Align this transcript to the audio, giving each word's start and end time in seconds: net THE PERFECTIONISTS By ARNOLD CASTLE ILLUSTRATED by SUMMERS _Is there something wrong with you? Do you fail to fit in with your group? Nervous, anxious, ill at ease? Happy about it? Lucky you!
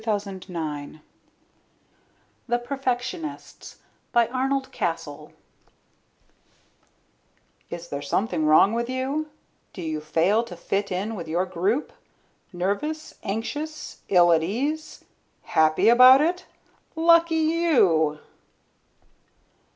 net 0.03 0.95
THE 2.47 2.57
PERFECTIONISTS 2.57 3.75
By 4.11 4.25
ARNOLD 4.29 4.71
CASTLE 4.71 5.31
ILLUSTRATED 7.69 7.69
by 7.69 7.77
SUMMERS 7.77 7.85
_Is 7.85 7.89
there 7.91 8.01
something 8.01 8.47
wrong 8.47 8.73
with 8.73 8.89
you? 8.89 9.29
Do 9.73 9.83
you 9.83 10.01
fail 10.01 10.41
to 10.45 10.55
fit 10.57 10.91
in 10.91 11.13
with 11.13 11.27
your 11.27 11.45
group? 11.45 11.93
Nervous, 12.51 13.13
anxious, 13.21 14.01
ill 14.09 14.33
at 14.33 14.41
ease? 14.41 15.05
Happy 15.43 15.87
about 15.87 16.19
it? 16.21 16.47
Lucky 16.95 17.35
you! 17.37 18.17